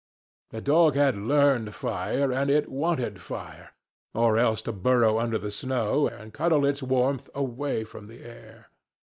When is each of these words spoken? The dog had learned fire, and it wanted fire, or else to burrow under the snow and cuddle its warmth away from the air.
The 0.49 0.61
dog 0.61 0.95
had 0.95 1.15
learned 1.15 1.75
fire, 1.75 2.31
and 2.33 2.49
it 2.49 2.67
wanted 2.71 3.21
fire, 3.21 3.69
or 4.15 4.39
else 4.39 4.63
to 4.63 4.71
burrow 4.71 5.19
under 5.19 5.37
the 5.37 5.51
snow 5.51 6.07
and 6.07 6.33
cuddle 6.33 6.65
its 6.65 6.81
warmth 6.81 7.29
away 7.35 7.83
from 7.83 8.07
the 8.07 8.23
air. 8.23 8.69